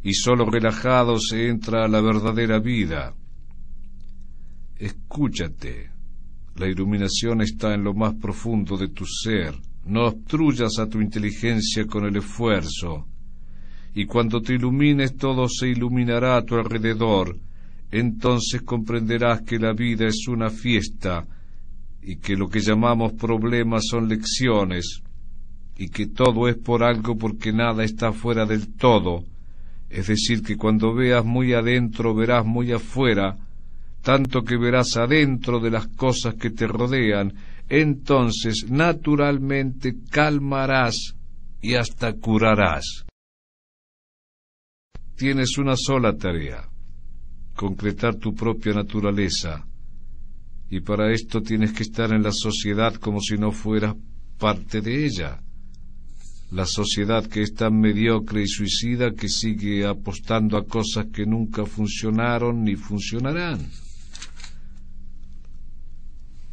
[0.02, 3.14] y sólo relajado se entra a la verdadera vida.
[4.76, 5.90] Escúchate,
[6.56, 11.86] la iluminación está en lo más profundo de tu ser, no obstruyas a tu inteligencia
[11.86, 13.06] con el esfuerzo,
[13.94, 17.36] y cuando te ilumines todo se iluminará a tu alrededor,
[17.90, 21.26] entonces comprenderás que la vida es una fiesta,
[22.02, 25.02] y que lo que llamamos problemas son lecciones,
[25.80, 29.24] y que todo es por algo porque nada está fuera del todo,
[29.88, 33.38] es decir, que cuando veas muy adentro verás muy afuera,
[34.02, 37.32] tanto que verás adentro de las cosas que te rodean,
[37.66, 41.14] entonces naturalmente calmarás
[41.62, 43.06] y hasta curarás.
[45.16, 46.68] Tienes una sola tarea,
[47.54, 49.66] concretar tu propia naturaleza,
[50.68, 53.96] y para esto tienes que estar en la sociedad como si no fueras
[54.38, 55.40] parte de ella.
[56.52, 61.64] La sociedad que es tan mediocre y suicida que sigue apostando a cosas que nunca
[61.64, 63.68] funcionaron ni funcionarán.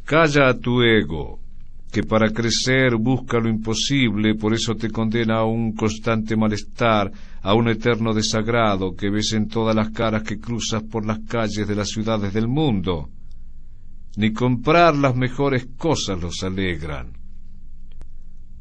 [0.04, 1.40] Calla a tu ego,
[1.90, 7.10] que para crecer busca lo imposible, por eso te condena a un constante malestar,
[7.42, 11.66] a un eterno desagrado que ves en todas las caras que cruzas por las calles
[11.66, 13.10] de las ciudades del mundo.
[14.16, 17.17] Ni comprar las mejores cosas los alegran.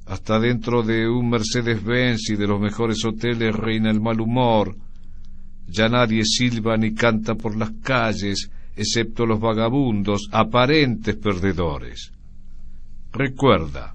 [0.08, 4.76] Hasta dentro de un Mercedes-Benz y de los mejores hoteles reina el mal humor.
[5.68, 12.14] Ya nadie silba ni canta por las calles, excepto los vagabundos, aparentes perdedores.
[13.12, 13.94] Recuerda,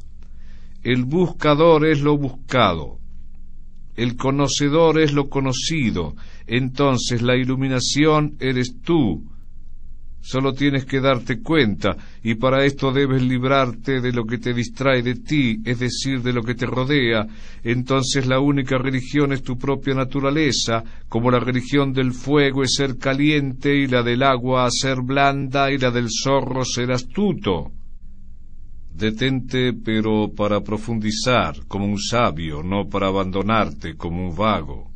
[0.83, 2.99] el buscador es lo buscado,
[3.97, 6.15] el conocedor es lo conocido,
[6.47, 9.25] entonces la iluminación eres tú,
[10.25, 15.03] Solo tienes que darte cuenta, y para esto debes librarte de lo que te distrae
[15.03, 17.27] de ti, es decir, de lo que te rodea.
[17.65, 22.99] Entonces la única religión es tu propia naturaleza, como la religión del fuego es ser
[22.99, 27.73] caliente, y la del agua ser blanda, y la del zorro ser astuto.
[28.95, 34.89] Detente, pero para profundizar, como un sabio, no para abandonarte como un vago.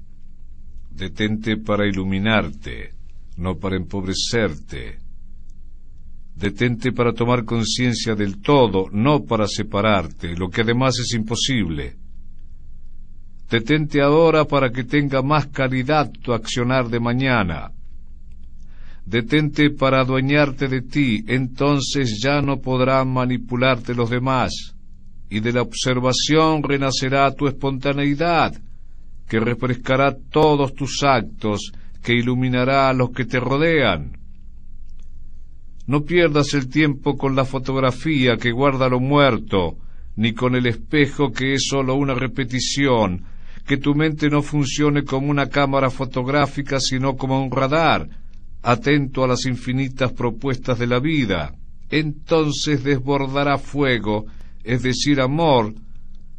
[0.93, 2.93] Detente para iluminarte,
[3.39, 5.06] no para empobrecerte
[6.37, 11.97] Detente para tomar conciencia del todo, no para separarte, lo que además es imposible.
[13.51, 17.71] Detente ahora para que tenga más calidad tu accionar de mañana.
[19.07, 24.75] Detente para adueñarte de ti, entonces ya no podrán manipularte los demás,
[25.31, 28.53] y de la observación renacerá tu espontaneidad,
[29.27, 31.73] que refrescará todos tus actos,
[32.03, 34.26] que iluminará a los que te rodean.
[35.87, 39.77] No pierdas el tiempo con la fotografía que guarda lo muerto,
[40.17, 43.25] ni con el espejo que es sólo una repetición,
[43.67, 48.09] que tu mente no funcione como una cámara fotográfica, sino como un radar,
[48.63, 51.55] atento a las infinitas propuestas de la vida.
[51.89, 54.27] Entonces desbordará fuego,
[54.65, 55.73] es decir, amor,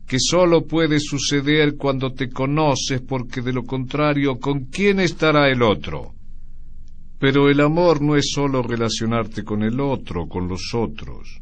[0.07, 5.61] que sólo puede suceder cuando te conoces, porque de lo contrario, ¿con quién estará el
[5.61, 6.16] otro?
[7.19, 11.41] Pero el amor no es sólo relacionarte con el otro, con los otros.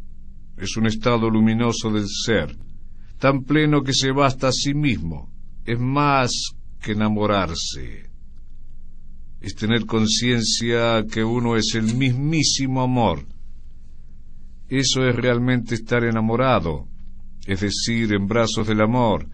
[0.58, 2.56] Es un estado luminoso del ser,
[3.20, 5.32] tan pleno que se basta a sí mismo.
[5.66, 6.32] Es más
[6.82, 8.10] que enamorarse.
[9.42, 13.26] Es tener conciencia que uno es el mismísimo amor.
[14.70, 16.88] Eso es realmente estar enamorado,
[17.46, 19.28] es decir, en brazos del amor,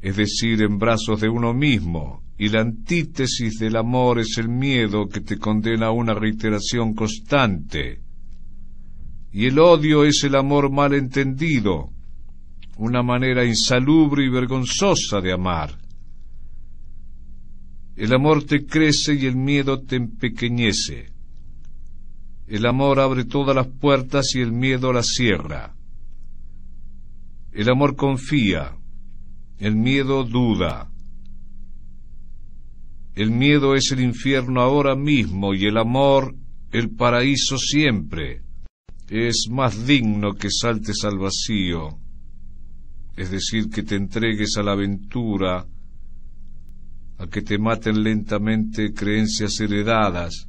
[0.00, 5.08] es decir, en brazos de uno mismo, y la antítesis del amor es el miedo
[5.08, 8.00] que te condena a una reiteración constante.
[9.32, 11.90] Y el odio es el amor mal entendido,
[12.76, 15.78] una manera insalubre y vergonzosa de amar.
[17.96, 21.10] El amor te crece y el miedo te empequeñece.
[22.46, 25.74] El amor abre todas las puertas y el miedo las cierra.
[27.50, 28.77] El amor confía,
[29.58, 30.90] el miedo duda.
[33.14, 36.36] El miedo es el infierno ahora mismo y el amor
[36.70, 38.42] el paraíso siempre.
[39.08, 41.98] Es más digno que saltes al vacío,
[43.16, 45.66] es decir, que te entregues a la aventura,
[47.16, 50.46] a que te maten lentamente creencias heredadas,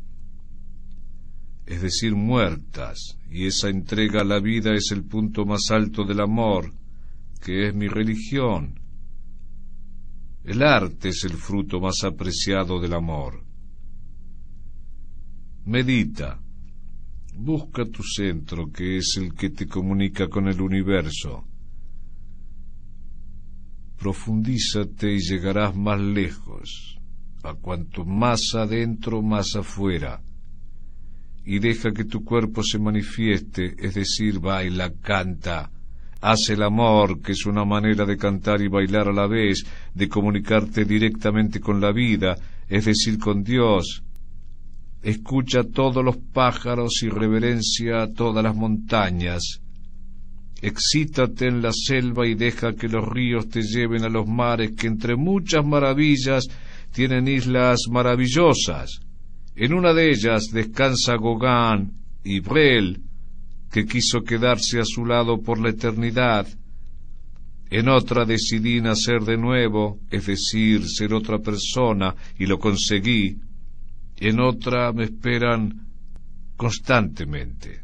[1.65, 6.19] es decir, muertas, y esa entrega a la vida es el punto más alto del
[6.19, 6.73] amor,
[7.41, 8.79] que es mi religión,
[10.49, 13.45] el arte es el fruto más apreciado del amor.
[15.63, 16.41] Medita.
[17.35, 21.45] Busca tu centro, que es el que te comunica con el universo.
[23.95, 26.99] Profundízate y llegarás más lejos,
[27.43, 30.23] a cuanto más adentro, más afuera.
[31.45, 35.71] Y deja que tu cuerpo se manifieste, es decir, baila, canta,
[36.21, 40.09] Haz el amor, que es una manera de cantar y bailar a la vez, de
[40.09, 42.35] comunicarte directamente con la vida,
[42.67, 44.03] es decir, con Dios.
[45.01, 49.61] Escucha todos los pájaros y reverencia todas las montañas.
[50.61, 54.87] Excítate en la selva y deja que los ríos te lleven a los mares que
[54.87, 56.47] entre muchas maravillas
[56.91, 58.99] tienen islas maravillosas.
[59.55, 61.93] En una de ellas descansa Gauguin
[62.25, 63.01] y Brel,
[63.71, 66.47] que quiso quedarse a su lado por la eternidad.
[67.69, 73.37] En otra decidí nacer de nuevo, es decir, ser otra persona, y lo conseguí.
[74.17, 75.87] En otra me esperan
[76.57, 77.83] constantemente.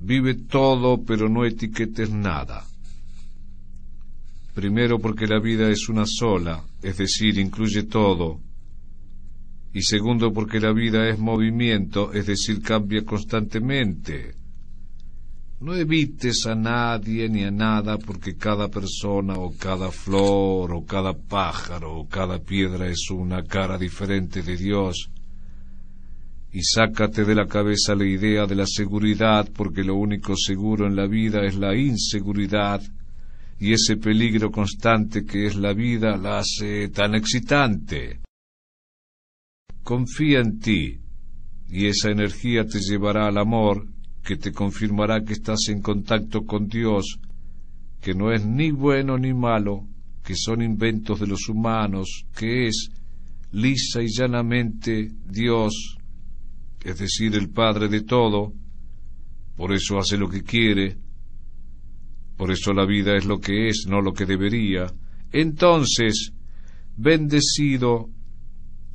[0.00, 2.66] Vive todo, pero no etiquetes nada.
[4.54, 8.40] Primero porque la vida es una sola, es decir, incluye todo.
[9.72, 14.34] Y segundo porque la vida es movimiento, es decir, cambia constantemente.
[15.60, 21.12] No evites a nadie ni a nada porque cada persona o cada flor o cada
[21.12, 25.10] pájaro o cada piedra es una cara diferente de Dios.
[26.50, 30.96] Y sácate de la cabeza la idea de la seguridad porque lo único seguro en
[30.96, 32.80] la vida es la inseguridad
[33.58, 38.20] y ese peligro constante que es la vida la hace tan excitante.
[39.82, 40.98] Confía en ti
[41.68, 43.86] y esa energía te llevará al amor
[44.22, 47.18] que te confirmará que estás en contacto con Dios,
[48.00, 49.86] que no es ni bueno ni malo,
[50.22, 52.90] que son inventos de los humanos, que es
[53.52, 55.96] lisa y llanamente Dios,
[56.82, 58.52] es decir, el Padre de todo,
[59.56, 60.96] por eso hace lo que quiere,
[62.36, 64.86] por eso la vida es lo que es, no lo que debería.
[65.32, 66.32] Entonces,
[66.96, 68.08] bendecido,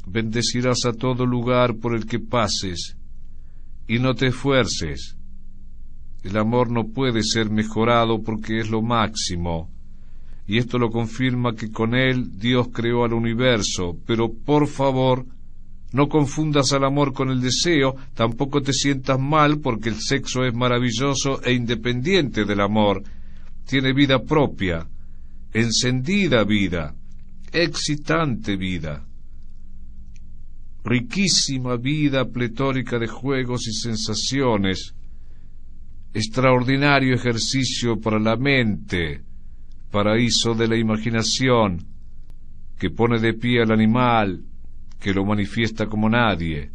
[0.06, 2.98] bendecirás a todo lugar por el que pases,
[3.88, 5.18] y no te esfuerces.
[6.24, 9.70] El amor no puede ser mejorado porque es lo máximo,
[10.48, 15.26] y esto lo confirma que con él Dios creó al universo, pero por favor,
[15.92, 20.54] no confundas al amor con el deseo, tampoco te sientas mal porque el sexo es
[20.54, 23.04] maravilloso e independiente del amor,
[23.66, 24.88] tiene vida propia,
[25.54, 26.94] encendida vida,
[27.52, 29.06] excitante vida
[30.86, 34.94] riquísima vida pletórica de juegos y sensaciones,
[36.14, 39.24] extraordinario ejercicio para la mente,
[39.90, 41.84] paraíso de la imaginación,
[42.78, 44.44] que pone de pie al animal,
[45.00, 46.70] que lo manifiesta como nadie.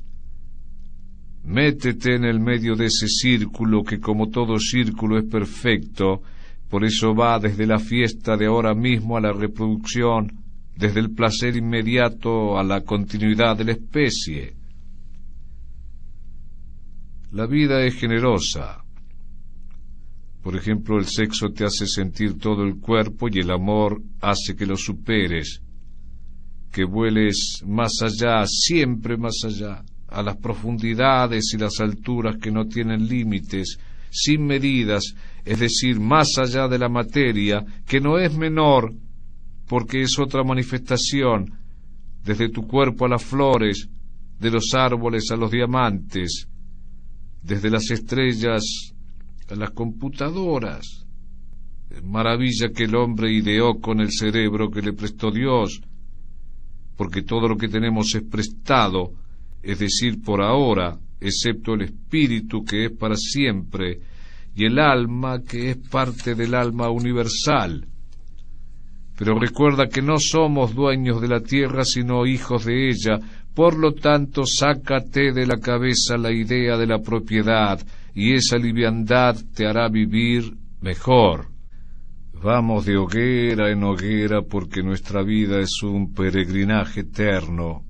[1.45, 6.21] Métete en el medio de ese círculo que como todo círculo es perfecto,
[6.69, 10.40] por eso va desde la fiesta de ahora mismo a la reproducción,
[10.81, 14.55] desde el placer inmediato a la continuidad de la especie.
[17.33, 18.83] La vida es generosa.
[20.43, 24.65] Por ejemplo, el sexo te hace sentir todo el cuerpo y el amor hace que
[24.65, 25.61] lo superes,
[26.73, 32.65] que vueles más allá, siempre más allá, a las profundidades y las alturas que no
[32.65, 33.79] tienen límites,
[34.11, 35.15] sin medidas,
[35.45, 38.95] es decir, más allá de la materia, que no es menor
[39.71, 41.57] porque es otra manifestación,
[42.25, 43.89] desde tu cuerpo a las flores,
[44.41, 46.49] de los árboles a los diamantes,
[47.41, 48.65] desde las estrellas
[49.49, 51.07] a las computadoras.
[52.03, 55.81] Maravilla que el hombre ideó con el cerebro que le prestó Dios,
[56.97, 59.13] porque todo lo que tenemos es prestado,
[59.63, 64.01] es decir, por ahora, excepto el espíritu que es para siempre,
[64.53, 67.87] y el alma que es parte del alma universal.
[69.21, 73.19] Pero recuerda que no somos dueños de la tierra, sino hijos de ella.
[73.53, 77.79] Por lo tanto, sácate de la cabeza la idea de la propiedad,
[78.15, 81.49] y esa liviandad te hará vivir mejor.
[82.43, 87.85] Vamos de hoguera en hoguera porque nuestra vida es un peregrinaje eterno.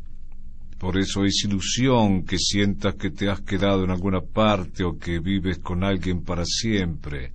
[0.81, 5.21] Por eso es ilusión que sientas que te has quedado en alguna parte o que
[5.21, 7.35] vives con alguien para siempre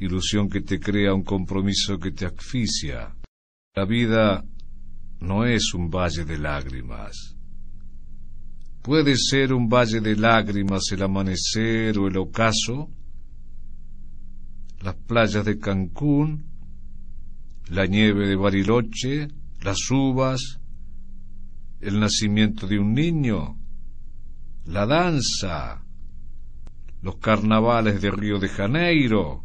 [0.00, 3.14] ilusión que te crea un compromiso que te asfixia.
[3.74, 4.44] La vida
[5.20, 7.36] no es un valle de lágrimas.
[8.82, 12.90] Puede ser un valle de lágrimas el amanecer o el ocaso,
[14.80, 16.46] las playas de Cancún,
[17.68, 19.28] la nieve de Bariloche,
[19.60, 20.60] las uvas,
[21.80, 23.58] el nacimiento de un niño,
[24.64, 25.84] la danza,
[27.02, 29.44] los carnavales de Río de Janeiro,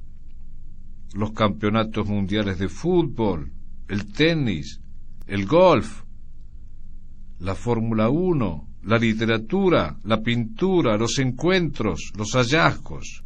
[1.16, 3.49] los campeonatos mundiales de fútbol,
[3.88, 4.82] el tenis,
[5.28, 6.03] el golf,
[7.39, 13.24] la Fórmula 1, la literatura, la pintura, los encuentros, los hallazgos,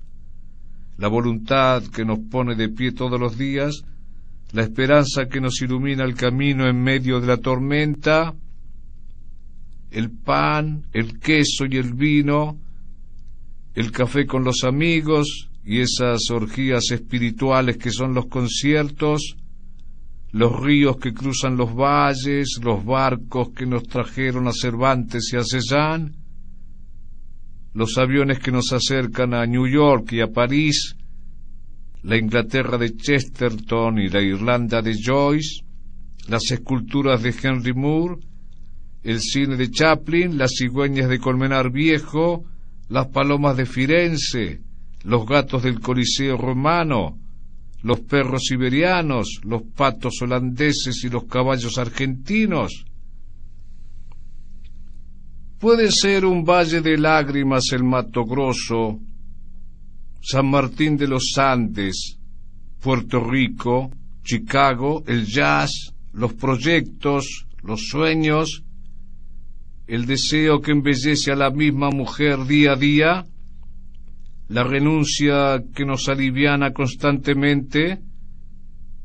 [0.98, 3.84] la voluntad que nos pone de pie todos los días,
[4.52, 8.36] la esperanza que nos ilumina el camino en medio de la tormenta,
[9.90, 12.60] el pan, el queso y el vino,
[13.74, 19.36] el café con los amigos, y esas orgías espirituales que son los conciertos,
[20.32, 25.44] los ríos que cruzan los valles, los barcos que nos trajeron a Cervantes y a
[25.44, 26.12] Cézanne,
[27.74, 30.96] los aviones que nos acercan a New York y a París,
[32.04, 35.64] la Inglaterra de Chesterton y la Irlanda de Joyce,
[36.28, 38.18] las esculturas de Henry Moore,
[39.04, 42.46] el cine de Chaplin, las cigüeñas de Colmenar Viejo,
[42.90, 44.62] las palomas de Firenze,
[45.04, 47.18] los gatos del Coliseo romano,
[47.82, 52.86] los perros siberianos, los patos holandeses y los caballos argentinos.
[55.60, 59.00] Puede ser un valle de lágrimas el Mato Grosso,
[60.22, 62.18] San Martín de los Andes,
[62.82, 63.92] Puerto Rico,
[64.24, 68.64] Chicago, el jazz, los proyectos, los sueños,
[69.88, 73.26] el deseo que embellece a la misma mujer día a día,
[74.50, 78.00] la renuncia que nos aliviana constantemente,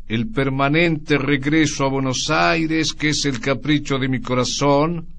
[0.08, 5.14] el permanente regreso a Buenos Aires, que es el capricho de mi corazón,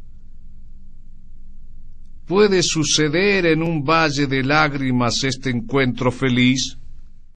[2.26, 6.76] ¿Puede suceder en un valle de lágrimas este encuentro feliz?